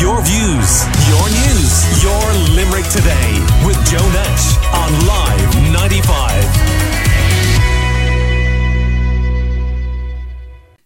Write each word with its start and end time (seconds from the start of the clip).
Your 0.00 0.22
views, 0.22 0.86
your 1.08 1.28
news, 1.28 2.02
your 2.04 2.22
Limerick 2.54 2.86
today 2.86 3.40
with 3.66 3.74
Joe 3.84 4.08
Nash 4.12 4.56
on 4.72 4.92
Live 5.08 5.72
95. 5.72 6.44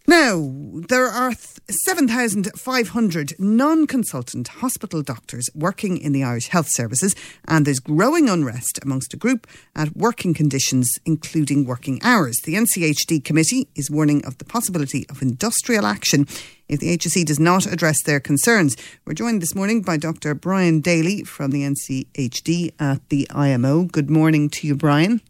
Now, 0.07 0.51
there 0.89 1.09
are 1.09 1.35
7,500 1.71 3.35
non 3.39 3.87
consultant 3.87 4.49
hospital 4.49 5.03
doctors 5.03 5.49
working 5.55 5.97
in 5.97 6.13
the 6.13 6.25
Irish 6.25 6.49
Health 6.49 6.69
Services, 6.71 7.15
and 7.47 7.67
there's 7.67 7.81
growing 7.81 8.29
unrest 8.29 8.79
amongst 8.83 9.15
a 9.15 9.17
group 9.17 9.47
at 9.75 9.97
working 9.97 10.35
conditions, 10.35 10.91
including 11.05 11.65
working 11.65 12.01
hours. 12.03 12.37
The 12.45 12.55
NCHD 12.55 13.25
committee 13.25 13.69
is 13.75 13.91
warning 13.91 14.25
of 14.25 14.39
the 14.39 14.45
possibility 14.45 15.07
of 15.09 15.23
industrial 15.23 15.87
action 15.87 16.27
if 16.69 16.81
the 16.81 16.97
HSE 16.97 17.25
does 17.25 17.39
not 17.39 17.67
address 17.67 18.03
their 18.05 18.21
concerns. 18.21 18.77
We're 19.05 19.15
joined 19.15 19.43
this 19.43 19.55
morning 19.55 19.83
by 19.83 19.99
Dr. 19.99 20.35
Brian 20.35 20.81
Daly 20.81 21.23
from 21.23 21.51
the 21.51 21.63
NCHD 21.63 22.73
at 22.81 23.09
the 23.09 23.29
IMO. 23.31 23.85
Good 23.85 24.11
morning 24.11 24.51
to 24.51 24.67
you, 24.67 24.75
Brian. 24.75 25.21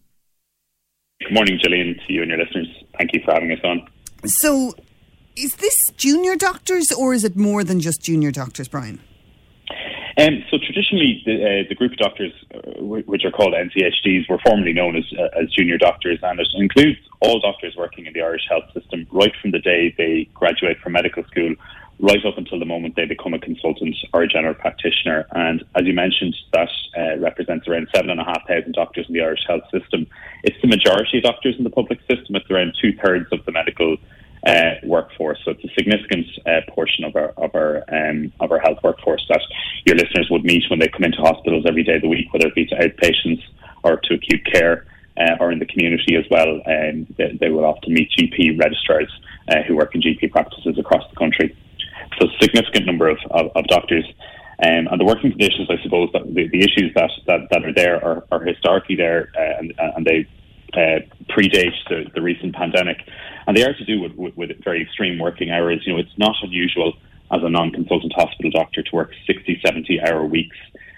Good 1.20 1.34
morning, 1.34 1.58
Gillian, 1.62 1.98
to 2.06 2.12
you 2.12 2.22
and 2.22 2.30
your 2.30 2.38
listeners. 2.38 2.68
Thank 2.98 3.12
you 3.12 3.22
for 3.24 3.32
having 3.32 3.52
us 3.52 3.60
on. 3.64 3.88
So, 4.24 4.74
is 5.36 5.56
this 5.56 5.74
junior 5.96 6.36
doctors 6.36 6.90
or 6.92 7.14
is 7.14 7.24
it 7.24 7.36
more 7.36 7.64
than 7.64 7.80
just 7.80 8.02
junior 8.02 8.30
doctors, 8.30 8.68
Brian? 8.68 9.00
Um, 10.18 10.44
so 10.50 10.58
traditionally, 10.58 11.22
the, 11.24 11.34
uh, 11.36 11.68
the, 11.70 11.74
group 11.74 11.92
of 11.92 11.98
doctors, 11.98 12.32
uh, 12.54 12.58
which 12.82 13.24
are 13.24 13.30
called 13.30 13.54
NCHDs, 13.54 14.28
were 14.28 14.38
formerly 14.44 14.74
known 14.74 14.94
as, 14.94 15.04
uh, 15.18 15.40
as 15.40 15.50
junior 15.50 15.78
doctors, 15.78 16.18
and 16.22 16.38
it 16.38 16.48
includes 16.54 16.98
all 17.20 17.40
doctors 17.40 17.74
working 17.76 18.04
in 18.04 18.12
the 18.12 18.20
Irish 18.20 18.42
health 18.46 18.64
system 18.74 19.06
right 19.10 19.32
from 19.40 19.52
the 19.52 19.58
day 19.58 19.94
they 19.96 20.28
graduate 20.34 20.78
from 20.80 20.92
medical 20.92 21.24
school, 21.24 21.54
right 21.98 22.22
up 22.26 22.36
until 22.36 22.58
the 22.58 22.66
moment 22.66 22.94
they 22.94 23.06
become 23.06 23.32
a 23.32 23.38
consultant 23.38 23.96
or 24.12 24.22
a 24.22 24.28
general 24.28 24.54
practitioner. 24.54 25.24
And 25.30 25.64
as 25.76 25.86
you 25.86 25.94
mentioned, 25.94 26.36
that 26.52 26.68
uh, 26.94 27.16
represents 27.18 27.66
around 27.66 27.88
seven 27.94 28.10
and 28.10 28.20
a 28.20 28.24
half 28.24 28.46
thousand 28.46 28.72
doctors 28.72 29.06
in 29.08 29.14
the 29.14 29.22
Irish 29.22 29.46
health 29.46 29.64
system. 29.72 30.06
It's 30.44 30.60
the 30.60 30.68
majority 30.68 31.18
of 31.18 31.24
doctors 31.24 31.54
in 31.56 31.64
the 31.64 31.70
public 31.70 32.00
system. 32.00 32.36
It's 32.36 32.50
around 32.50 32.76
two 32.82 32.92
thirds 33.02 33.28
of 33.32 33.42
the 33.46 33.52
medical 33.52 33.96
uh, 34.46 34.74
workforce. 34.84 35.38
So 35.44 35.52
it's 35.52 35.64
a 35.64 35.74
significant 35.74 36.26
uh, 36.46 36.60
portion 36.72 37.04
of 37.04 37.14
our 37.16 37.30
of 37.36 37.54
our 37.54 37.84
um, 37.88 38.32
of 38.40 38.50
our 38.50 38.58
health 38.58 38.78
workforce 38.82 39.24
that 39.28 39.40
your 39.84 39.96
listeners 39.96 40.28
would 40.30 40.44
meet 40.44 40.64
when 40.70 40.78
they 40.78 40.88
come 40.88 41.04
into 41.04 41.18
hospitals 41.18 41.64
every 41.68 41.84
day 41.84 41.96
of 41.96 42.02
the 42.02 42.08
week, 42.08 42.32
whether 42.32 42.48
it 42.48 42.54
be 42.54 42.66
to 42.66 42.74
outpatients 42.76 43.42
or 43.82 43.96
to 44.04 44.14
acute 44.14 44.44
care. 44.52 44.86
Uh, 45.14 45.36
or 45.40 45.52
in 45.52 45.58
the 45.58 45.66
community 45.66 46.16
as 46.16 46.24
well, 46.30 46.62
um, 46.64 47.06
they, 47.18 47.36
they, 47.38 47.50
will 47.50 47.66
often 47.66 47.92
meet 47.92 48.10
GP 48.18 48.58
registrars 48.58 49.12
uh, 49.50 49.56
who 49.68 49.76
work 49.76 49.94
in 49.94 50.00
GP 50.00 50.32
practices 50.32 50.78
across 50.78 51.04
the 51.10 51.16
country. 51.16 51.54
So, 52.18 52.28
significant 52.40 52.86
number 52.86 53.10
of, 53.10 53.18
of, 53.30 53.50
of 53.54 53.66
doctors 53.66 54.06
um, 54.64 54.86
and 54.90 55.00
the 55.00 55.04
working 55.04 55.30
conditions, 55.30 55.68
I 55.70 55.82
suppose, 55.82 56.10
that 56.12 56.22
the, 56.22 56.46
the 56.48 56.60
issues 56.60 56.92
that, 56.94 57.10
that, 57.26 57.40
that, 57.50 57.64
are 57.64 57.72
there 57.74 58.04
are, 58.04 58.24
are 58.30 58.44
historically 58.44 58.96
there 58.96 59.30
uh, 59.36 59.58
and, 59.58 59.74
and, 59.78 60.06
they 60.06 60.28
uh, 60.74 61.00
predate 61.28 61.76
the, 61.88 62.10
the, 62.14 62.22
recent 62.22 62.54
pandemic 62.54 62.98
and 63.46 63.56
they 63.56 63.64
are 63.64 63.74
to 63.74 63.84
do 63.84 64.00
with, 64.00 64.14
with, 64.14 64.36
with 64.36 64.64
very 64.64 64.82
extreme 64.82 65.18
working 65.18 65.50
hours. 65.50 65.82
You 65.86 65.94
know, 65.94 65.98
it's 65.98 66.16
not 66.18 66.34
unusual 66.42 66.94
as 67.30 67.42
a 67.42 67.48
non-consultant 67.48 68.12
hospital 68.14 68.50
doctor 68.50 68.82
to 68.82 68.94
work 68.94 69.12
60, 69.26 69.60
70 69.64 70.00
hour 70.00 70.24
weeks. 70.24 70.56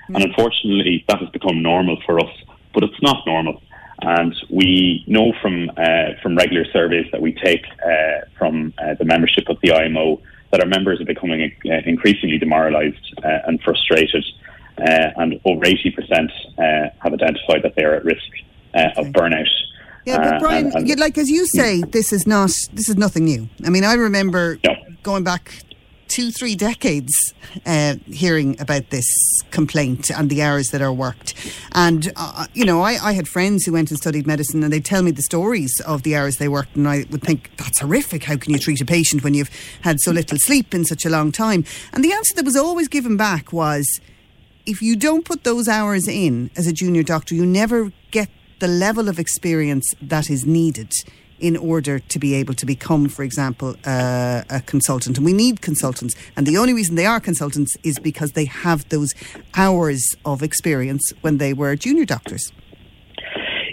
Mm. 0.08 0.16
And 0.16 0.24
unfortunately, 0.24 1.04
that 1.08 1.20
has 1.20 1.30
become 1.30 1.62
normal 1.62 1.96
for 2.04 2.20
us, 2.20 2.32
but 2.72 2.82
it's 2.82 3.00
not 3.02 3.26
normal. 3.26 3.62
And 4.02 4.34
we 4.50 5.04
know 5.06 5.32
from 5.40 5.70
uh, 5.76 6.20
from 6.20 6.36
regular 6.36 6.64
surveys 6.72 7.06
that 7.12 7.22
we 7.22 7.32
take 7.32 7.64
uh, 7.64 8.26
from 8.36 8.74
uh, 8.78 8.94
the 8.98 9.04
membership 9.04 9.48
of 9.48 9.56
the 9.62 9.72
IMO 9.72 10.20
that 10.50 10.60
our 10.60 10.66
members 10.66 11.00
are 11.00 11.04
becoming 11.04 11.52
uh, 11.66 11.74
increasingly 11.86 12.38
demoralised 12.38 13.14
uh, 13.24 13.38
and 13.46 13.62
frustrated. 13.62 14.24
Uh, 14.76 15.10
and 15.16 15.40
over 15.44 15.64
80% 15.64 16.30
have 16.98 17.12
identified 17.12 17.62
that 17.62 17.74
they 17.76 17.84
are 17.84 17.94
at 17.94 18.04
risk 18.04 18.28
of 18.96 19.06
burnout. 19.06 19.46
Yeah, 20.04 20.18
but 20.18 20.34
uh, 20.34 20.38
Brian, 20.38 20.66
and, 20.74 20.88
and, 20.88 21.00
like 21.00 21.16
as 21.18 21.30
you 21.30 21.46
say, 21.46 21.82
this 21.82 22.12
is 22.12 22.26
not 22.26 22.50
this 22.72 22.88
is 22.88 22.96
nothing 22.96 23.24
new. 23.24 23.48
I 23.64 23.70
mean, 23.70 23.84
I 23.84 23.94
remember 23.94 24.58
going 25.02 25.24
back 25.24 25.52
two, 26.14 26.30
three 26.30 26.54
decades 26.54 27.12
uh, 27.66 27.96
hearing 28.06 28.60
about 28.60 28.90
this 28.90 29.06
complaint 29.50 30.10
and 30.10 30.30
the 30.30 30.42
hours 30.42 30.68
that 30.68 30.80
are 30.80 30.92
worked. 30.92 31.34
And, 31.72 32.12
uh, 32.14 32.46
you 32.54 32.64
know, 32.64 32.82
I, 32.82 32.92
I, 33.02 33.12
had 33.14 33.26
friends 33.26 33.64
who 33.64 33.72
went 33.72 33.90
and 33.90 33.98
studied 33.98 34.24
medicine 34.24 34.62
and 34.62 34.72
they'd 34.72 34.84
tell 34.84 35.02
me 35.02 35.10
the 35.10 35.22
stories 35.22 35.80
of 35.80 36.04
the 36.04 36.14
hours 36.14 36.36
they 36.36 36.46
worked. 36.46 36.76
And 36.76 36.88
I 36.88 37.04
would 37.10 37.22
think, 37.22 37.50
that's 37.56 37.80
horrific. 37.80 38.24
How 38.24 38.36
can 38.36 38.52
you 38.52 38.60
treat 38.60 38.80
a 38.80 38.84
patient 38.84 39.24
when 39.24 39.34
you've 39.34 39.50
had 39.80 39.98
so 40.00 40.12
little 40.12 40.38
sleep 40.38 40.72
in 40.72 40.84
such 40.84 41.04
a 41.04 41.10
long 41.10 41.32
time? 41.32 41.64
And 41.92 42.04
the 42.04 42.12
answer 42.12 42.34
that 42.36 42.44
was 42.44 42.56
always 42.56 42.86
given 42.86 43.16
back 43.16 43.52
was, 43.52 44.00
if 44.66 44.80
you 44.80 44.94
don't 44.94 45.24
put 45.24 45.42
those 45.42 45.68
hours 45.68 46.06
in 46.06 46.50
as 46.56 46.68
a 46.68 46.72
junior 46.72 47.02
doctor, 47.02 47.34
you 47.34 47.44
never 47.44 47.92
get 48.12 48.28
the 48.60 48.68
level 48.68 49.08
of 49.08 49.18
experience 49.18 49.92
that 50.00 50.30
is 50.30 50.46
needed 50.46 50.92
in 51.40 51.56
order 51.56 51.98
to 51.98 52.18
be 52.18 52.34
able 52.34 52.54
to 52.54 52.64
become, 52.64 53.08
for 53.08 53.22
example, 53.22 53.76
uh, 53.84 54.42
a 54.48 54.60
consultant. 54.60 55.18
And 55.18 55.26
we 55.26 55.32
need 55.32 55.60
consultants. 55.60 56.14
And 56.36 56.46
the 56.46 56.56
only 56.56 56.72
reason 56.72 56.94
they 56.94 57.06
are 57.06 57.20
consultants 57.20 57.76
is 57.82 57.98
because 57.98 58.32
they 58.32 58.44
have 58.44 58.88
those 58.88 59.12
hours 59.56 60.14
of 60.24 60.42
experience 60.42 61.12
when 61.22 61.38
they 61.38 61.52
were 61.52 61.74
junior 61.76 62.04
doctors. 62.04 62.52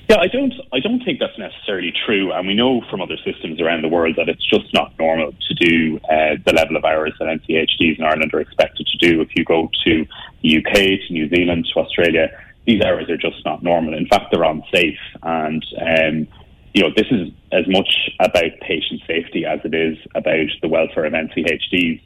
Yeah, 0.10 0.18
I 0.18 0.28
don't. 0.28 0.54
I 0.74 0.80
don't 0.82 1.02
think 1.06 1.20
that's 1.20 1.38
necessarily 1.38 1.94
true, 2.06 2.34
and 2.34 2.46
we 2.46 2.54
know 2.54 2.82
from 2.90 3.02
other 3.02 3.16
systems 3.24 3.62
around 3.62 3.82
the 3.82 3.88
world 3.88 4.18
that 4.18 4.28
it's 4.28 4.44
just 4.44 4.74
not 4.74 4.92
normal 5.00 5.32
to 5.32 5.54
do 5.54 6.02
uh, 6.10 6.36
the 6.46 6.52
level 6.52 6.76
of 6.76 6.84
hours 6.84 7.14
that 7.20 7.30
NCHDs 7.30 7.98
in 7.98 8.04
Ireland 8.04 8.34
are 8.34 8.42
expected 8.42 8.88
to 8.88 8.98
do. 8.98 9.22
If 9.22 9.30
you 9.38 9.46
go 9.46 9.70
to 9.86 10.06
the 10.42 10.58
UK, 10.58 10.74
to 10.74 11.14
New 11.14 11.30
Zealand, 11.30 11.70
to 11.74 11.80
Australia, 11.80 12.28
these 12.66 12.82
hours 12.82 13.10
are 13.10 13.18
just 13.18 13.44
not 13.46 13.64
normal. 13.64 13.96
In 13.96 14.08
fact, 14.08 14.32
they're 14.32 14.44
unsafe. 14.44 15.00
And, 15.24 15.66
um, 15.80 16.28
you 16.74 16.84
know, 16.84 16.90
this 16.96 17.08
is 17.12 17.30
as 17.52 17.68
much 17.68 18.12
about 18.20 18.60
patient 18.62 19.02
safety 19.08 19.46
as 19.46 19.60
it 19.64 19.74
is 19.74 19.98
about 20.16 20.48
the 20.62 20.68
welfare 20.68 21.06
of 21.06 21.14
NCHDs. 21.14 22.02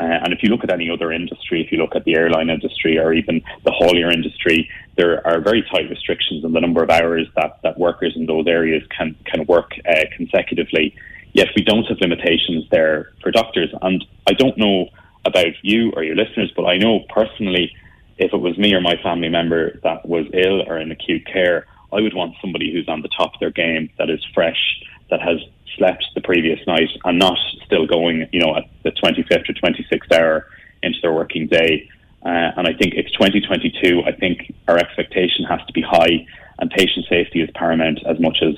Uh, 0.00 0.04
and 0.24 0.32
if 0.32 0.42
you 0.42 0.50
look 0.50 0.64
at 0.64 0.72
any 0.72 0.90
other 0.90 1.12
industry, 1.12 1.62
if 1.62 1.70
you 1.70 1.78
look 1.78 1.94
at 1.94 2.04
the 2.04 2.16
airline 2.16 2.50
industry 2.50 2.98
or 2.98 3.12
even 3.12 3.40
the 3.64 3.70
haulier 3.70 4.12
industry, 4.12 4.68
there 4.96 5.24
are 5.26 5.40
very 5.40 5.62
tight 5.62 5.88
restrictions 5.88 6.44
on 6.44 6.52
the 6.52 6.60
number 6.60 6.82
of 6.82 6.90
hours 6.90 7.28
that, 7.36 7.58
that 7.62 7.78
workers 7.78 8.12
in 8.16 8.26
those 8.26 8.46
areas 8.46 8.82
can, 8.96 9.16
can 9.24 9.46
work 9.46 9.72
uh, 9.88 10.04
consecutively. 10.16 10.94
Yet 11.32 11.48
we 11.56 11.62
don't 11.62 11.84
have 11.84 11.98
limitations 12.00 12.64
there 12.70 13.12
for 13.22 13.30
doctors. 13.30 13.70
And 13.82 14.04
I 14.26 14.32
don't 14.32 14.58
know 14.58 14.88
about 15.24 15.54
you 15.62 15.92
or 15.96 16.04
your 16.04 16.16
listeners, 16.16 16.52
but 16.54 16.64
I 16.64 16.76
know 16.76 17.00
personally 17.08 17.74
if 18.18 18.32
it 18.32 18.36
was 18.36 18.56
me 18.58 18.74
or 18.74 18.80
my 18.80 18.96
family 19.02 19.28
member 19.28 19.78
that 19.82 20.06
was 20.06 20.26
ill 20.32 20.62
or 20.62 20.78
in 20.78 20.90
acute 20.90 21.26
care, 21.26 21.66
I 21.92 22.00
would 22.00 22.14
want 22.14 22.34
somebody 22.40 22.72
who's 22.72 22.88
on 22.88 23.02
the 23.02 23.08
top 23.16 23.34
of 23.34 23.40
their 23.40 23.50
game, 23.50 23.90
that 23.98 24.10
is 24.10 24.24
fresh, 24.34 24.82
that 25.10 25.20
has 25.20 25.38
slept 25.76 26.04
the 26.14 26.20
previous 26.20 26.64
night 26.66 26.88
and 27.04 27.18
not 27.18 27.38
still 27.64 27.86
going, 27.86 28.28
you 28.32 28.40
know, 28.40 28.56
at 28.56 28.64
the 28.82 28.90
25th 28.90 29.48
or 29.48 29.54
26th 29.54 30.12
hour 30.12 30.46
into 30.82 30.98
their 31.02 31.12
working 31.12 31.46
day. 31.46 31.88
Uh, 32.24 32.52
and 32.56 32.66
I 32.66 32.72
think 32.72 32.94
it's 32.94 33.10
2022. 33.12 34.02
I 34.06 34.12
think 34.12 34.52
our 34.68 34.78
expectation 34.78 35.44
has 35.44 35.60
to 35.66 35.72
be 35.72 35.82
high, 35.82 36.26
and 36.58 36.70
patient 36.70 37.06
safety 37.08 37.42
is 37.42 37.50
paramount 37.54 38.00
as 38.06 38.18
much 38.18 38.38
as 38.42 38.54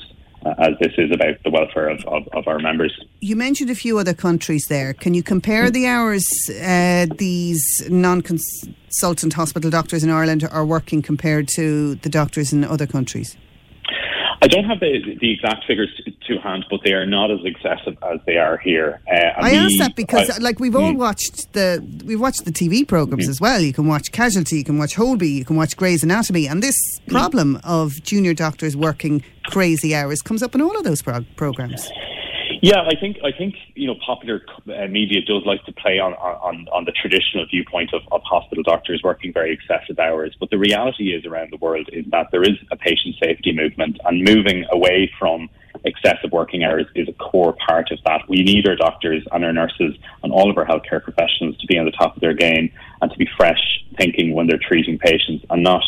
as 0.59 0.75
this 0.81 0.93
is 0.99 1.11
about 1.13 1.43
the 1.45 1.51
welfare 1.51 1.89
of, 1.89 2.05
of, 2.07 2.29
of, 2.33 2.47
our 2.47 2.59
members. 2.59 2.99
You 3.21 3.37
mentioned 3.37 3.71
a 3.71 3.75
few 3.75 3.99
other 3.99 4.15
countries 4.15 4.67
there. 4.69 4.93
Can 4.95 5.15
you 5.15 5.23
compare 5.23 5.71
the 5.71 5.87
hours 5.87 6.25
uh, 6.51 7.07
these 7.19 7.65
non 7.89 8.23
consultant 8.23 9.33
hospital 9.33 9.71
doctors 9.71 10.05
in 10.05 10.11
Ireland 10.11 10.49
are 10.51 10.65
working 10.65 11.03
compared 11.03 11.49
to 11.57 11.97
the 11.97 12.09
doctors 12.09 12.53
in 12.53 12.65
other 12.65 12.87
countries? 12.87 13.37
I 14.47 14.49
don't 14.49 14.65
have 14.65 14.79
the, 14.79 15.17
the 15.21 15.33
exact 15.33 15.65
figures 15.67 15.89
to, 16.05 16.13
to, 16.13 16.41
hand, 16.41 16.67
but 16.71 16.79
they 16.85 16.93
are 16.93 17.05
not 17.05 17.33
as 17.33 17.41
excessive 17.45 17.99
as 18.05 18.21
they 18.27 18.37
are 18.37 18.57
here. 18.59 19.01
Uh, 19.11 19.43
I 19.43 19.55
ask 19.57 19.77
that 19.79 19.97
because, 19.97 20.31
I, 20.31 20.39
like, 20.39 20.61
we've 20.61 20.77
all 20.77 20.93
mm. 20.93 20.99
watched 20.99 21.53
the 21.53 21.85
we've 22.05 22.21
watched 22.21 22.45
the 22.45 22.53
TV 22.53 22.87
programs 22.87 23.27
mm. 23.27 23.31
as 23.31 23.41
well. 23.41 23.61
You 23.61 23.73
can 23.73 23.89
watch 23.89 24.13
Casualty, 24.13 24.59
you 24.59 24.65
can 24.65 24.79
watch 24.79 24.95
Holby, 24.95 25.31
you 25.31 25.45
can 25.45 25.57
watch 25.57 25.77
Grey's 25.77 26.05
Anatomy, 26.05 26.47
and 26.47 26.63
this 26.63 26.77
mm. 27.01 27.11
problem 27.11 27.59
of 27.65 28.01
junior 28.05 28.35
doctors 28.35 28.77
working 28.77 29.25
crazy 29.47 29.97
hours 29.97 30.23
comes 30.23 30.45
up 30.45 30.55
in 30.55 30.63
all 30.63 30.77
of 30.77 30.85
those 30.85 31.03
programs. 31.03 31.91
Yeah, 32.67 32.83
I 32.83 32.99
think 32.99 33.19
I 33.23 33.31
think 33.31 33.55
you 33.77 33.87
know 33.87 33.95
popular 34.05 34.41
uh, 34.67 34.89
media 34.89 35.21
does 35.23 35.47
like 35.47 35.65
to 35.67 35.73
play 35.73 36.01
on 36.01 36.15
on, 36.15 36.67
on 36.73 36.85
the 36.85 36.91
traditional 36.91 37.47
viewpoint 37.47 37.95
of, 37.95 38.03
of 38.11 38.23
hospital 38.25 38.65
doctors 38.65 39.03
working 39.05 39.33
very 39.33 39.53
excessive 39.53 40.01
hours, 40.01 40.35
but 40.41 40.51
the 40.51 40.59
reality 40.59 41.15
is 41.15 41.25
around 41.27 41.53
the 41.53 41.59
world 41.59 41.89
is 41.93 42.05
that 42.11 42.27
there 42.33 42.43
is 42.43 42.59
a 42.73 42.77
patient 42.77 43.15
safety 43.23 43.53
movement, 43.53 44.01
and 44.05 44.25
moving 44.25 44.67
away 44.73 45.09
from 45.17 45.49
excessive 45.85 46.33
working 46.33 46.65
hours 46.65 46.87
is 46.97 47.09
a 47.09 47.13
core 47.13 47.55
part 47.69 47.93
of 47.93 48.01
that. 48.05 48.23
We 48.29 48.43
need 48.43 48.67
our 48.67 48.75
doctors 48.75 49.23
and 49.31 49.45
our 49.45 49.53
nurses 49.53 49.95
and 50.25 50.33
all 50.33 50.51
of 50.51 50.59
our 50.59 50.67
healthcare 50.67 51.01
professionals 51.01 51.57
to 51.59 51.69
be 51.69 51.79
on 51.79 51.85
the 51.85 51.93
top 51.93 52.17
of 52.17 52.21
their 52.21 52.35
game 52.35 52.73
and 53.01 53.13
to 53.13 53.17
be 53.17 53.29
fresh 53.37 53.63
thinking 53.97 54.35
when 54.35 54.49
they're 54.49 54.59
treating 54.59 54.99
patients 54.99 55.45
and 55.51 55.63
not 55.63 55.85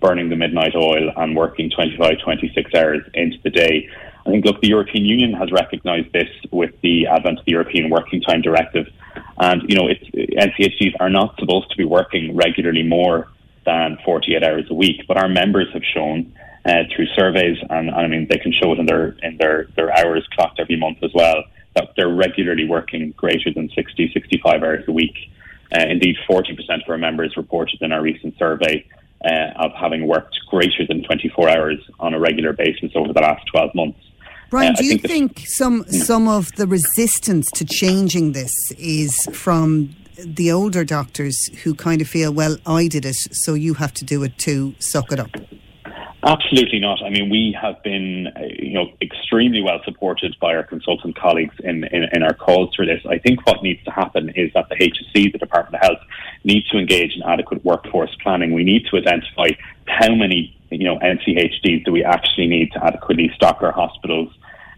burning 0.00 0.28
the 0.28 0.36
midnight 0.36 0.76
oil 0.76 1.10
and 1.16 1.36
working 1.36 1.70
25, 1.70 2.18
26 2.22 2.74
hours 2.74 3.02
into 3.14 3.38
the 3.42 3.50
day. 3.50 3.88
I 4.26 4.30
think, 4.30 4.44
look, 4.44 4.60
the 4.60 4.68
European 4.68 5.04
Union 5.04 5.32
has 5.32 5.50
recognised 5.50 6.12
this 6.12 6.28
with 6.50 6.72
the 6.82 7.06
advent 7.06 7.38
of 7.40 7.44
the 7.44 7.52
European 7.52 7.90
Working 7.90 8.20
Time 8.20 8.42
Directive, 8.42 8.86
And, 9.38 9.62
you 9.68 9.76
know, 9.76 9.88
it's, 9.88 10.04
NCHDs 10.14 10.94
are 11.00 11.08
not 11.08 11.36
supposed 11.38 11.70
to 11.70 11.76
be 11.76 11.84
working 11.84 12.36
regularly 12.36 12.82
more 12.82 13.28
than 13.64 13.98
48 14.04 14.42
hours 14.42 14.66
a 14.70 14.74
week, 14.74 15.02
but 15.08 15.16
our 15.16 15.28
members 15.28 15.68
have 15.72 15.82
shown 15.94 16.32
uh, 16.66 16.84
through 16.94 17.06
surveys, 17.16 17.56
and, 17.70 17.88
and, 17.88 17.96
I 17.96 18.06
mean, 18.06 18.26
they 18.28 18.38
can 18.38 18.52
show 18.52 18.72
it 18.72 18.78
in 18.78 18.86
their, 18.86 19.16
in 19.22 19.38
their, 19.38 19.66
their 19.76 19.90
hours 19.98 20.26
clocked 20.34 20.60
every 20.60 20.76
month 20.76 20.98
as 21.02 21.10
well, 21.14 21.42
that 21.74 21.90
they're 21.96 22.14
regularly 22.14 22.66
working 22.66 23.12
greater 23.16 23.52
than 23.54 23.70
60, 23.74 24.10
65 24.12 24.62
hours 24.62 24.84
a 24.86 24.92
week. 24.92 25.16
Uh, 25.72 25.84
indeed, 25.88 26.16
40% 26.28 26.50
of 26.58 26.88
our 26.88 26.98
members 26.98 27.36
reported 27.36 27.80
in 27.80 27.92
our 27.92 28.02
recent 28.02 28.36
survey 28.38 28.84
uh, 29.24 29.52
of 29.56 29.72
having 29.72 30.06
worked 30.06 30.38
greater 30.48 30.86
than 30.86 31.02
24 31.04 31.48
hours 31.48 31.78
on 32.00 32.12
a 32.12 32.18
regular 32.18 32.52
basis 32.52 32.90
over 32.94 33.12
the 33.12 33.20
last 33.20 33.46
12 33.52 33.74
months. 33.74 34.00
Brian, 34.50 34.72
uh, 34.72 34.76
do 34.76 34.84
you 34.84 34.98
think, 34.98 35.36
think 35.36 35.48
some 35.48 35.84
hmm. 35.84 35.90
some 35.90 36.28
of 36.28 36.52
the 36.56 36.66
resistance 36.66 37.50
to 37.52 37.64
changing 37.64 38.32
this 38.32 38.52
is 38.76 39.26
from 39.32 39.94
the 40.26 40.52
older 40.52 40.84
doctors 40.84 41.36
who 41.62 41.74
kind 41.74 42.00
of 42.00 42.08
feel, 42.08 42.32
well, 42.32 42.56
I 42.66 42.88
did 42.88 43.04
it, 43.06 43.16
so 43.32 43.54
you 43.54 43.74
have 43.74 43.94
to 43.94 44.04
do 44.04 44.22
it 44.22 44.36
too, 44.38 44.74
suck 44.78 45.12
it 45.12 45.18
up? 45.18 45.30
Absolutely 46.22 46.80
not. 46.80 47.02
I 47.02 47.08
mean, 47.08 47.30
we 47.30 47.56
have 47.60 47.82
been, 47.82 48.26
uh, 48.26 48.40
you 48.58 48.74
know, 48.74 48.92
extremely 49.00 49.62
well 49.62 49.80
supported 49.84 50.36
by 50.38 50.54
our 50.54 50.62
consultant 50.62 51.16
colleagues 51.16 51.54
in, 51.64 51.84
in, 51.84 52.08
in, 52.12 52.22
our 52.22 52.34
calls 52.34 52.74
for 52.74 52.84
this. 52.84 53.00
I 53.08 53.16
think 53.16 53.46
what 53.46 53.62
needs 53.62 53.82
to 53.84 53.90
happen 53.90 54.28
is 54.36 54.52
that 54.52 54.68
the 54.68 54.74
HSE, 54.74 55.32
the 55.32 55.38
Department 55.38 55.82
of 55.82 55.88
Health, 55.88 56.06
needs 56.44 56.68
to 56.68 56.78
engage 56.78 57.16
in 57.16 57.22
adequate 57.22 57.64
workforce 57.64 58.14
planning. 58.22 58.52
We 58.52 58.64
need 58.64 58.84
to 58.90 58.98
identify 58.98 59.48
how 59.86 60.14
many, 60.14 60.54
you 60.68 60.84
know, 60.84 60.98
NCHDs 60.98 61.86
do 61.86 61.92
we 61.92 62.04
actually 62.04 62.48
need 62.48 62.72
to 62.72 62.84
adequately 62.84 63.32
stock 63.34 63.62
our 63.62 63.72
hospitals 63.72 64.30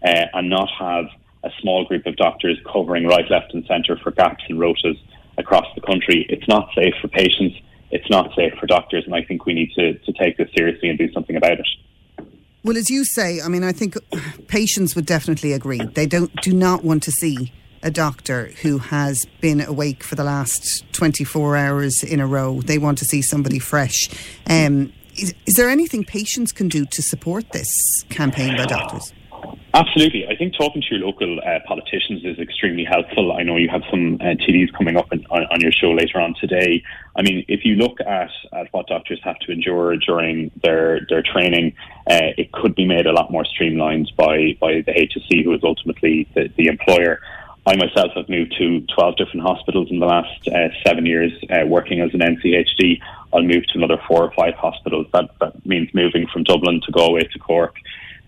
uh, 0.03 0.25
and 0.33 0.49
not 0.49 0.69
have 0.79 1.05
a 1.43 1.49
small 1.61 1.85
group 1.85 2.05
of 2.05 2.15
doctors 2.15 2.57
covering 2.71 3.05
right, 3.05 3.29
left, 3.29 3.53
and 3.53 3.65
centre 3.65 3.97
for 3.97 4.11
gaps 4.11 4.43
and 4.49 4.59
rotas 4.59 4.97
across 5.37 5.65
the 5.75 5.81
country. 5.81 6.25
It's 6.29 6.47
not 6.47 6.69
safe 6.75 6.93
for 7.01 7.07
patients 7.07 7.57
it's 7.93 8.09
not 8.09 8.33
safe 8.35 8.53
for 8.59 8.65
doctors, 8.65 9.05
and 9.05 9.13
I 9.13 9.23
think 9.23 9.45
we 9.45 9.53
need 9.53 9.71
to, 9.75 9.93
to 9.93 10.13
take 10.13 10.35
this 10.37 10.49
seriously 10.57 10.89
and 10.89 10.97
do 10.97 11.11
something 11.13 11.35
about 11.35 11.59
it. 11.59 11.67
Well, 12.63 12.75
as 12.75 12.89
you 12.89 13.05
say, 13.05 13.39
I 13.39 13.47
mean, 13.49 13.63
I 13.63 13.71
think 13.71 13.95
patients 14.47 14.95
would 14.95 15.05
definitely 15.05 15.53
agree. 15.53 15.79
They 15.79 16.07
don't 16.07 16.33
do 16.41 16.53
not 16.53 16.83
want 16.83 17.03
to 17.03 17.11
see 17.11 17.53
a 17.83 17.91
doctor 17.91 18.45
who 18.63 18.79
has 18.79 19.27
been 19.41 19.61
awake 19.61 20.03
for 20.03 20.15
the 20.15 20.23
last 20.23 20.85
24 20.93 21.55
hours 21.55 22.03
in 22.03 22.19
a 22.19 22.25
row. 22.25 22.61
They 22.61 22.79
want 22.79 22.97
to 22.97 23.05
see 23.05 23.21
somebody 23.21 23.59
fresh. 23.59 24.09
Um, 24.49 24.91
is, 25.15 25.35
is 25.45 25.53
there 25.53 25.69
anything 25.69 26.03
patients 26.03 26.51
can 26.51 26.69
do 26.69 26.85
to 26.85 27.01
support 27.03 27.51
this 27.51 27.67
campaign 28.09 28.57
by 28.57 28.65
doctors? 28.65 29.13
Absolutely. 29.75 30.27
I 30.27 30.35
think 30.35 30.53
talking 30.55 30.83
to 30.83 30.95
your 30.95 31.07
local 31.07 31.39
uh, 31.39 31.59
politicians 31.67 32.23
is 32.23 32.37
extremely 32.37 32.85
helpful. 32.85 33.31
I 33.31 33.41
know 33.41 33.57
you 33.57 33.69
have 33.69 33.81
some 33.89 34.15
uh, 34.21 34.35
TDs 34.35 34.71
coming 34.77 34.97
up 34.97 35.11
in, 35.11 35.25
on, 35.31 35.45
on, 35.45 35.61
your 35.61 35.71
show 35.71 35.91
later 35.91 36.21
on 36.21 36.35
today. 36.39 36.83
I 37.15 37.23
mean, 37.23 37.43
if 37.47 37.65
you 37.65 37.75
look 37.75 37.99
at, 38.01 38.29
at 38.53 38.71
what 38.71 38.85
doctors 38.85 39.19
have 39.23 39.39
to 39.39 39.51
endure 39.51 39.97
during 39.97 40.51
their, 40.63 41.01
their 41.09 41.23
training, 41.23 41.73
uh, 42.09 42.37
it 42.37 42.51
could 42.51 42.75
be 42.75 42.85
made 42.85 43.07
a 43.07 43.13
lot 43.13 43.31
more 43.31 43.45
streamlined 43.45 44.11
by, 44.15 44.55
by 44.61 44.83
the 44.85 44.91
HSE, 44.91 45.43
who 45.43 45.53
is 45.53 45.61
ultimately 45.63 46.27
the, 46.35 46.51
the 46.55 46.67
employer. 46.67 47.19
I 47.65 47.75
myself 47.75 48.11
have 48.15 48.29
moved 48.29 48.53
to 48.59 48.81
12 48.93 49.15
different 49.15 49.41
hospitals 49.41 49.87
in 49.89 49.99
the 49.99 50.05
last 50.05 50.47
uh, 50.49 50.67
seven 50.85 51.05
years 51.05 51.31
uh, 51.49 51.65
working 51.65 52.01
as 52.01 52.13
an 52.13 52.19
NCHD. 52.19 52.99
I'll 53.33 53.41
move 53.41 53.65
to 53.67 53.77
another 53.77 53.97
four 54.07 54.23
or 54.23 54.31
five 54.33 54.53
hospitals. 54.53 55.07
That, 55.13 55.29
that 55.39 55.65
means 55.65 55.89
moving 55.93 56.27
from 56.27 56.43
Dublin 56.43 56.81
to 56.85 56.91
Galway 56.91 57.23
to 57.23 57.39
Cork 57.39 57.75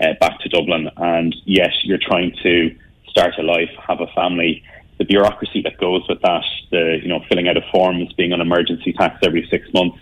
uh, 0.02 0.14
back 0.20 0.40
to 0.40 0.50
Dublin. 0.50 0.90
And 0.98 1.36
yes, 1.46 1.72
you're 1.84 2.00
trying 2.02 2.36
to 2.44 2.76
start 3.08 3.34
a 3.38 3.44
life, 3.44 3.70
have 3.88 4.02
a 4.02 4.08
family. 4.08 4.64
The 4.98 5.06
bureaucracy 5.06 5.62
that 5.64 5.78
goes 5.78 6.04
with 6.08 6.22
that, 6.22 6.44
the 6.72 7.00
you 7.02 7.10
know 7.10 7.24
filling 7.28 7.48
out 7.48 7.58
of 7.58 7.64
forms, 7.72 8.14
being 8.14 8.32
on 8.32 8.42
emergency 8.42 8.94
tax 8.94 9.20
every 9.24 9.48
six 9.52 9.68
months, 9.74 9.98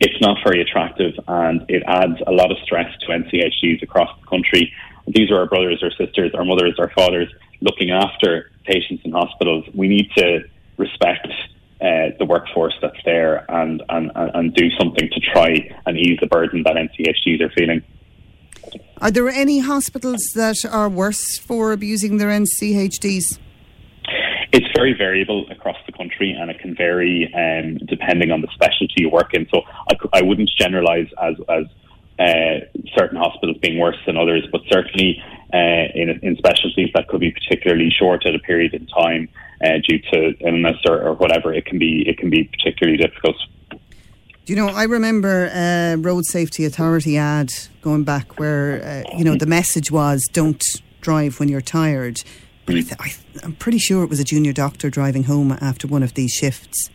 it's 0.00 0.20
not 0.20 0.38
very 0.44 0.60
attractive, 0.62 1.14
and 1.26 1.64
it 1.68 1.82
adds 1.86 2.20
a 2.26 2.32
lot 2.32 2.52
of 2.52 2.58
stress 2.62 2.88
to 3.00 3.06
NCHDs 3.06 3.82
across 3.82 4.16
the 4.20 4.26
country. 4.26 4.72
These 5.08 5.30
are 5.30 5.38
our 5.38 5.46
brothers, 5.46 5.82
our 5.82 5.90
sisters, 5.90 6.32
our 6.34 6.44
mothers, 6.44 6.76
our 6.78 6.90
fathers 6.90 7.28
looking 7.60 7.90
after 7.90 8.50
patients 8.64 9.02
in 9.04 9.12
hospitals. 9.12 9.64
We 9.74 9.88
need 9.88 10.10
to 10.16 10.44
respect 10.76 11.26
uh, 11.80 12.14
the 12.18 12.24
workforce 12.24 12.74
that's 12.80 13.02
there 13.04 13.44
and, 13.50 13.82
and, 13.88 14.12
and 14.14 14.54
do 14.54 14.70
something 14.78 15.08
to 15.10 15.20
try 15.20 15.68
and 15.86 15.98
ease 15.98 16.18
the 16.20 16.26
burden 16.26 16.62
that 16.64 16.74
NCHDs 16.74 17.40
are 17.40 17.50
feeling. 17.50 17.82
Are 19.00 19.10
there 19.10 19.28
any 19.28 19.60
hospitals 19.60 20.22
that 20.34 20.56
are 20.70 20.88
worse 20.88 21.38
for 21.38 21.72
abusing 21.72 22.18
their 22.18 22.28
NCHDs? 22.28 23.38
It's 24.50 24.66
very 24.74 24.94
variable 24.94 25.46
across 25.50 25.76
the 25.86 25.92
country 25.92 26.36
and 26.38 26.50
it 26.50 26.58
can 26.58 26.74
vary 26.74 27.32
um, 27.34 27.78
depending 27.86 28.30
on 28.30 28.40
the 28.40 28.48
specialty 28.54 28.94
you 28.96 29.10
work 29.10 29.34
in. 29.34 29.46
So 29.52 29.62
I, 29.90 30.18
I 30.18 30.22
wouldn't 30.22 30.50
generalise 30.58 31.08
as, 31.22 31.34
as 31.48 31.64
uh, 32.18 32.66
certain 32.96 33.18
hospitals 33.18 33.58
being 33.62 33.78
worse 33.78 33.98
than 34.06 34.16
others, 34.16 34.44
but 34.50 34.62
certainly 34.70 35.22
uh, 35.52 35.86
in, 35.94 36.18
in 36.22 36.36
specialties 36.36 36.90
that 36.94 37.08
could 37.08 37.20
be 37.20 37.30
particularly 37.30 37.90
short 37.90 38.26
at 38.26 38.34
a 38.34 38.38
period 38.40 38.74
in 38.74 38.86
time 38.86 39.28
uh, 39.64 39.78
due 39.86 39.98
to 40.12 40.34
illness 40.40 40.76
or, 40.88 41.00
or 41.00 41.14
whatever, 41.14 41.52
it 41.52 41.66
can 41.66 41.78
be 41.78 42.04
it 42.08 42.18
can 42.18 42.30
be 42.30 42.44
particularly 42.44 42.98
difficult. 42.98 43.36
You 44.48 44.56
know, 44.56 44.68
I 44.68 44.84
remember 44.84 45.50
a 45.52 45.96
Road 45.96 46.24
Safety 46.24 46.64
Authority 46.64 47.18
ad 47.18 47.52
going 47.82 48.04
back 48.04 48.38
where, 48.38 49.04
uh, 49.06 49.18
you 49.18 49.22
know, 49.22 49.36
the 49.36 49.44
message 49.44 49.90
was 49.90 50.26
don't 50.32 50.62
drive 51.02 51.38
when 51.38 51.50
you're 51.50 51.60
tired. 51.60 52.22
But 52.64 52.76
I 52.76 52.80
th- 52.80 52.96
I 52.98 53.44
am 53.44 53.56
pretty 53.56 53.76
sure 53.76 54.02
it 54.04 54.08
was 54.08 54.20
a 54.20 54.24
junior 54.24 54.54
doctor 54.54 54.88
driving 54.88 55.24
home 55.24 55.52
after 55.60 55.86
one 55.86 56.02
of 56.02 56.14
these 56.14 56.32
shifts. 56.32 56.88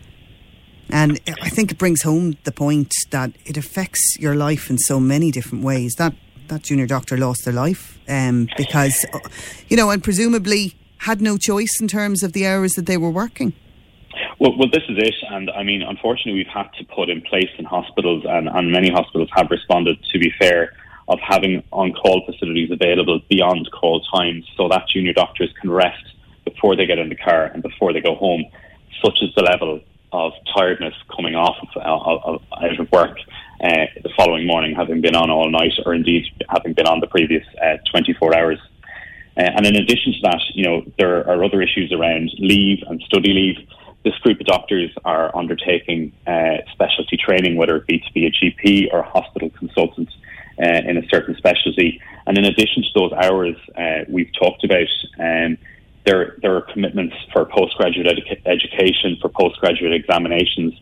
And 0.90 1.20
I 1.44 1.50
think 1.50 1.70
it 1.70 1.78
brings 1.78 2.02
home 2.02 2.38
the 2.44 2.52
point 2.52 2.92
that 3.12 3.34
it 3.46 3.56
affects 3.56 4.18
your 4.20 4.34
life 4.34 4.72
in 4.72 4.80
so 4.80 5.00
many 5.00 5.30
different 5.30 5.64
ways. 5.64 5.94
That 6.00 6.16
that 6.48 6.64
junior 6.64 6.88
doctor 6.88 7.18
lost 7.18 7.46
their 7.46 7.54
life 7.54 8.00
um, 8.10 8.48
because, 8.58 9.06
uh, 9.14 9.20
you 9.68 9.78
know, 9.78 9.92
and 9.92 10.04
presumably 10.04 10.74
had 10.98 11.22
no 11.22 11.38
choice 11.38 11.80
in 11.80 11.88
terms 11.88 12.24
of 12.24 12.34
the 12.34 12.48
hours 12.48 12.74
that 12.74 12.88
they 12.88 12.98
were 12.98 13.12
working. 13.12 13.54
Well, 14.44 14.58
well, 14.58 14.68
this 14.70 14.84
is 14.90 14.98
it. 14.98 15.16
And 15.30 15.50
I 15.52 15.64
mean, 15.64 15.82
unfortunately, 15.82 16.34
we've 16.34 16.54
had 16.54 16.68
to 16.78 16.84
put 16.94 17.10
in 17.10 17.22
place 17.22 17.50
in 17.58 17.64
hospitals, 17.64 18.26
and, 18.28 18.50
and 18.50 18.74
many 18.74 18.90
hospitals 18.92 19.30
have 19.38 19.48
responded, 19.50 19.98
to 20.12 20.20
be 20.20 20.34
fair, 20.38 20.74
of 21.08 21.18
having 21.26 21.64
on 21.72 21.94
call 21.94 22.26
facilities 22.26 22.70
available 22.70 23.22
beyond 23.30 23.70
call 23.72 24.02
times 24.14 24.46
so 24.58 24.68
that 24.68 24.90
junior 24.90 25.14
doctors 25.14 25.50
can 25.62 25.72
rest 25.72 26.04
before 26.44 26.76
they 26.76 26.86
get 26.86 27.00
in 27.00 27.08
the 27.08 27.16
car 27.16 27.46
and 27.46 27.64
before 27.64 27.94
they 27.94 28.02
go 28.02 28.16
home. 28.16 28.44
Such 29.02 29.20
is 29.22 29.34
the 29.38 29.44
level 29.44 29.80
of 30.12 30.34
tiredness 30.54 30.94
coming 31.16 31.36
off 31.36 31.56
of, 31.64 31.82
of, 31.82 32.24
of 32.26 32.42
out 32.62 32.80
of 32.82 32.92
work 32.92 33.18
uh, 33.64 33.86
the 34.04 34.12
following 34.18 34.46
morning, 34.46 34.76
having 34.76 35.00
been 35.00 35.16
on 35.16 35.32
all 35.32 35.50
night, 35.50 35.72
or 35.86 35.94
indeed 35.94 36.26
having 36.50 36.74
been 36.74 36.88
on 36.88 37.00
the 37.00 37.08
previous 37.08 37.46
uh, 37.64 37.78
24 37.92 38.38
hours. 38.38 38.60
Uh, 39.38 39.44
and 39.56 39.66
in 39.66 39.78
addition 39.78 40.12
to 40.12 40.20
that, 40.24 40.42
you 40.54 40.66
know, 40.66 40.84
there 41.00 41.26
are 41.30 41.42
other 41.46 41.62
issues 41.62 41.94
around 41.94 42.30
leave 42.40 42.84
and 42.90 43.02
study 43.08 43.32
leave 43.32 43.68
this 44.04 44.18
group 44.20 44.40
of 44.40 44.46
doctors 44.46 44.92
are 45.06 45.36
undertaking 45.36 46.12
uh, 46.28 46.58
specialty 46.74 47.18
training, 47.18 47.56
whether 47.56 47.78
it 47.78 47.88
be 47.88 48.00
to 48.00 48.14
be 48.14 48.26
a 48.26 48.32
GP 48.32 48.94
or 48.94 49.00
a 49.00 49.10
hospital 49.10 49.50
consultant 49.52 50.10
uh, 50.62 50.82
in 50.86 50.98
a 50.98 51.08
certain 51.10 51.36
specialty. 51.38 52.02
And 52.28 52.38
in 52.38 52.46
addition 52.46 52.84
to 52.84 52.90
those 52.96 53.14
hours 53.14 53.56
uh, 53.78 54.06
we've 54.08 54.32
talked 54.38 54.64
about, 54.64 54.88
um, 55.20 55.58
there, 56.06 56.36
there 56.42 56.56
are 56.56 56.62
commitments 56.62 57.16
for 57.32 57.46
postgraduate 57.46 58.08
edu- 58.08 58.42
education, 58.46 59.18
for 59.22 59.30
postgraduate 59.30 59.94
examinations. 59.94 60.74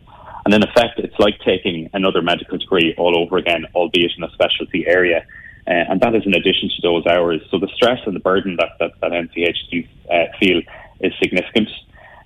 And 0.44 0.52
in 0.52 0.64
effect, 0.64 0.98
it's 0.98 1.18
like 1.18 1.38
taking 1.44 1.88
another 1.92 2.22
medical 2.22 2.58
degree 2.58 2.94
all 2.98 3.16
over 3.16 3.36
again, 3.36 3.66
albeit 3.74 4.10
in 4.16 4.24
a 4.24 4.30
specialty 4.32 4.84
area. 4.86 5.24
Uh, 5.66 5.70
and 5.90 6.00
that 6.00 6.14
is 6.16 6.26
in 6.26 6.34
addition 6.34 6.68
to 6.68 6.82
those 6.82 7.06
hours. 7.06 7.40
So 7.50 7.58
the 7.58 7.68
stress 7.76 8.00
and 8.06 8.16
the 8.16 8.20
burden 8.20 8.56
that, 8.58 8.70
that, 8.80 8.92
that 9.00 9.12
NCHDs 9.12 9.88
uh, 10.10 10.36
feel 10.40 10.60
is 10.98 11.12
significant. 11.22 11.68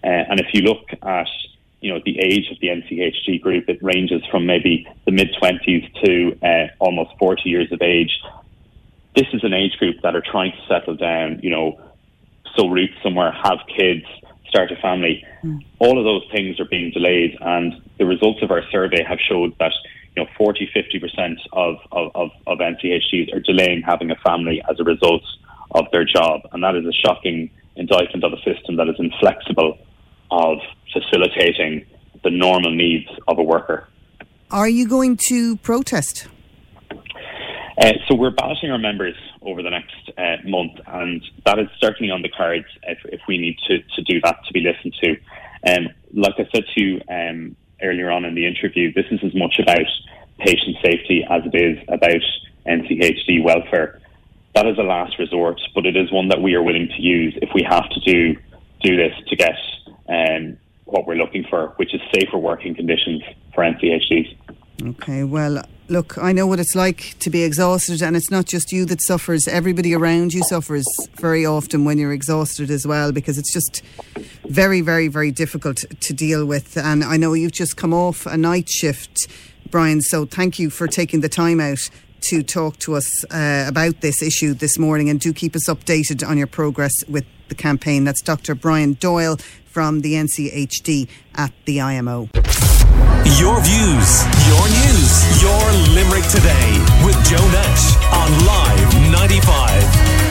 Uh, 0.07 0.23
and 0.31 0.39
if 0.39 0.47
you 0.55 0.63
look 0.63 0.87
at 1.03 1.27
you 1.81 1.93
know 1.93 2.01
the 2.05 2.19
age 2.21 2.51
of 2.53 2.61
the 2.61 2.69
NCHD 2.69 3.41
group, 3.41 3.69
it 3.69 3.83
ranges 3.83 4.23
from 4.31 4.47
maybe 4.47 4.87
the 5.05 5.11
mid 5.11 5.35
twenties 5.39 5.83
to 6.05 6.39
uh, 6.43 6.69
almost 6.79 7.11
forty 7.19 7.51
years 7.51 7.73
of 7.73 7.83
age. 7.83 8.23
This 9.17 9.27
is 9.33 9.43
an 9.43 9.53
age 9.53 9.73
group 9.79 9.97
that 10.03 10.15
are 10.15 10.23
trying 10.23 10.53
to 10.53 10.67
settle 10.69 10.95
down, 10.95 11.41
you 11.43 11.51
know, 11.51 11.81
sow 12.55 12.69
roots 12.69 12.95
somewhere, 13.03 13.33
have 13.33 13.59
kids, 13.77 14.05
start 14.49 14.71
a 14.71 14.77
family. 14.77 15.25
Mm. 15.43 15.65
All 15.81 15.99
of 15.99 16.05
those 16.05 16.23
things 16.31 16.61
are 16.61 16.67
being 16.67 16.93
delayed, 16.93 17.37
and 17.41 17.75
the 17.99 18.07
results 18.07 18.43
of 18.43 18.51
our 18.51 18.63
survey 18.71 19.03
have 19.03 19.19
showed 19.19 19.57
that 19.59 19.73
you 20.15 20.23
know 20.23 20.31
40, 20.39 20.71
50 20.73 21.01
percent 21.01 21.39
of, 21.53 21.77
of, 21.91 22.13
of, 22.15 22.31
of 22.47 22.59
NCHDs 22.59 23.35
are 23.35 23.41
delaying 23.41 23.83
having 23.83 24.13
a 24.13 24.17
family 24.17 24.63
as 24.71 24.79
a 24.79 24.85
result 24.85 25.25
of 25.73 25.87
their 25.91 26.05
job, 26.05 26.43
and 26.53 26.63
that 26.63 26.77
is 26.77 26.87
a 26.87 26.93
shocking 26.93 27.51
indictment 27.75 28.23
of 28.23 28.33
a 28.33 28.41
system 28.43 28.77
that 28.77 28.89
is 28.89 28.97
inflexible 28.99 29.79
of 30.30 30.59
facilitating 30.92 31.87
the 32.23 32.30
normal 32.30 32.75
needs 32.75 33.09
of 33.28 33.38
a 33.38 33.42
worker. 33.42 33.88
Are 34.50 34.68
you 34.68 34.88
going 34.88 35.18
to 35.28 35.56
protest? 35.59 36.28
Uh, 37.78 37.92
so 38.09 38.14
we're 38.14 38.30
balloting 38.30 38.71
our 38.71 38.78
members 38.78 39.16
over 39.42 39.62
the 39.62 39.71
next 39.71 40.11
uh, 40.16 40.37
month, 40.49 40.73
and 40.87 41.23
that 41.45 41.59
is 41.59 41.68
certainly 41.78 42.11
on 42.11 42.23
the 42.23 42.28
cards 42.28 42.64
if, 42.85 42.99
if 43.04 43.21
we 43.28 43.37
need 43.37 43.59
to, 43.68 43.78
to 43.95 44.02
do 44.02 44.21
that 44.23 44.37
to 44.47 44.52
be 44.52 44.61
listened 44.61 44.95
to. 45.02 45.16
Um, 45.71 45.88
like 46.14 46.35
I 46.38 46.49
said 46.54 46.64
to 46.75 46.80
you 46.80 47.00
um, 47.11 47.56
earlier 47.83 48.11
on 48.11 48.25
in 48.25 48.35
the 48.35 48.47
interview, 48.47 48.92
this 48.95 49.04
is 49.11 49.21
as 49.23 49.35
much 49.35 49.59
about 49.59 49.87
patient 50.38 50.76
safety 50.83 51.25
as 51.28 51.42
it 51.45 51.54
is 51.54 51.78
about 51.88 52.23
NCHD 52.66 53.42
welfare. 53.42 54.00
That 54.54 54.66
is 54.66 54.78
a 54.78 54.83
last 54.83 55.18
resort, 55.18 55.61
but 55.75 55.85
it 55.85 55.97
is 55.97 56.11
one 56.11 56.28
that 56.28 56.40
we 56.40 56.54
are 56.54 56.62
willing 56.62 56.88
to 56.88 57.02
use 57.02 57.37
if 57.42 57.50
we 57.54 57.62
have 57.68 57.88
to 57.90 58.00
do 58.00 58.40
do 58.83 58.97
this 58.97 59.12
to 59.28 59.37
get 59.37 59.56
um, 60.09 60.56
what 60.85 61.06
we're 61.06 61.16
looking 61.16 61.45
for, 61.49 61.68
which 61.76 61.95
is 61.95 62.00
safer 62.14 62.38
working 62.38 62.75
conditions 62.75 63.23
for 63.54 63.64
NCHDs. 63.64 64.37
Okay, 64.83 65.25
well, 65.25 65.62
look, 65.88 66.18
I 66.18 66.33
know 66.33 66.47
what 66.47 66.61
it's 66.61 66.75
like 66.75 67.16
to 67.21 67.30
be 67.30 67.42
exhausted, 67.42 68.02
and 68.02 68.16
it's 68.16 68.30
not 68.30 68.45
just 68.45 68.73
you 68.73 68.85
that 68.87 69.00
suffers. 69.02 69.49
Everybody 69.49 69.95
around 69.95 70.35
you 70.35 70.42
suffers 70.45 70.85
very 71.14 71.47
often 71.47 71.85
when 71.85 71.99
you're 71.99 72.12
exhausted 72.12 72.71
as 72.71 72.87
well, 72.87 73.11
because 73.11 73.38
it's 73.38 73.52
just 73.52 73.83
very, 74.45 74.83
very, 74.83 75.09
very 75.09 75.30
difficult 75.30 75.85
to 76.00 76.12
deal 76.12 76.45
with. 76.45 76.76
And 76.76 77.02
I 77.02 77.16
know 77.16 77.33
you've 77.33 77.52
just 77.52 77.76
come 77.76 77.95
off 77.95 78.26
a 78.26 78.37
night 78.37 78.68
shift, 78.68 79.28
Brian, 79.71 80.00
so 80.02 80.26
thank 80.26 80.59
you 80.59 80.71
for 80.71 80.87
taking 80.87 81.21
the 81.21 81.28
time 81.28 81.59
out 81.59 81.88
to 82.30 82.42
talk 82.42 82.78
to 82.78 82.95
us 82.95 83.25
uh, 83.26 83.64
about 83.68 84.00
this 84.00 84.23
issue 84.23 84.54
this 84.54 84.78
morning, 84.78 85.09
and 85.09 85.21
do 85.21 85.33
keep 85.33 85.54
us 85.54 85.68
updated 85.68 86.26
on 86.26 86.38
your 86.38 86.47
progress 86.47 86.92
with 87.09 87.25
the 87.49 87.54
campaign. 87.54 88.04
That's 88.04 88.23
Dr. 88.23 88.54
Brian 88.54 88.95
Doyle 88.95 89.37
from 89.66 90.00
the 90.00 90.14
NCHD 90.14 91.09
at 91.35 91.52
the 91.64 91.80
IMO. 91.80 92.28
Your 93.38 93.61
views, 93.61 94.23
your 94.47 94.66
news, 94.68 95.42
your 95.42 95.62
Limerick 95.95 96.26
today 96.30 96.71
with 97.04 97.16
Joe 97.28 97.47
Nash 97.50 97.97
on 98.12 98.47
Live 98.47 99.12
95. 99.12 100.25